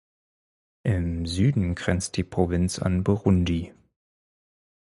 [0.81, 3.71] Im Süden grenzt die Provinz an Burundi.